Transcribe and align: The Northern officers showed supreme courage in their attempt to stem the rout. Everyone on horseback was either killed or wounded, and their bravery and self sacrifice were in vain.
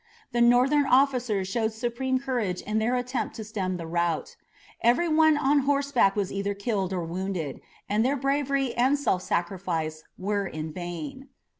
The 0.31 0.41
Northern 0.41 0.87
officers 0.87 1.47
showed 1.47 1.73
supreme 1.73 2.17
courage 2.17 2.61
in 2.61 2.79
their 2.79 2.95
attempt 2.95 3.35
to 3.35 3.43
stem 3.43 3.77
the 3.77 3.85
rout. 3.85 4.35
Everyone 4.81 5.37
on 5.37 5.59
horseback 5.59 6.15
was 6.15 6.31
either 6.33 6.55
killed 6.55 6.91
or 6.91 7.03
wounded, 7.05 7.61
and 7.87 8.03
their 8.03 8.17
bravery 8.17 8.73
and 8.73 8.97
self 8.97 9.21
sacrifice 9.21 10.03
were 10.17 10.47
in 10.47 10.73
vain. 10.73 11.29